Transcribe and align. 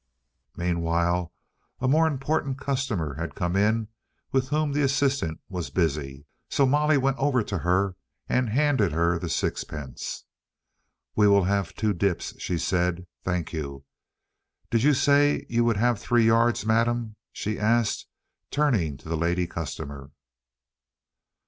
Meanwhile 0.57 1.31
a 1.79 1.87
more 1.87 2.07
important 2.07 2.57
customer 2.57 3.13
had 3.19 3.35
come 3.35 3.55
in 3.55 3.87
with 4.31 4.47
whom 4.47 4.73
the 4.73 4.81
assistant 4.81 5.39
was 5.47 5.69
busy, 5.69 6.25
so 6.49 6.65
Molly 6.65 6.97
went 6.97 7.17
over 7.17 7.43
to 7.43 7.59
her 7.59 7.95
and 8.27 8.49
handed 8.49 8.93
her 8.93 9.19
the 9.19 9.29
sixpence. 9.29 10.23
"We 11.15 11.27
will 11.27 11.43
have 11.43 11.75
two 11.75 11.93
dips," 11.93 12.33
she 12.41 12.57
said. 12.57 13.05
"Thank 13.23 13.53
you. 13.53 13.85
Did 14.71 14.81
you 14.81 14.95
say 14.95 15.45
you 15.49 15.63
would 15.65 15.77
have 15.77 15.99
three 15.99 16.25
yards, 16.25 16.65
madam?" 16.65 17.15
she 17.31 17.59
asked, 17.59 18.07
turning 18.49 18.97
to 18.97 19.07
the 19.07 19.15
lady 19.15 19.45
customer. 19.45 20.09